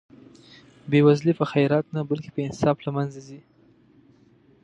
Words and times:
بې 0.89 0.99
وزلي 1.07 1.33
په 1.39 1.45
خیرات 1.51 1.85
نه 1.95 2.01
بلکې 2.09 2.29
په 2.35 2.39
انصاف 2.47 2.77
له 2.85 2.91
منځه 2.97 3.19
ځي. 3.27 3.39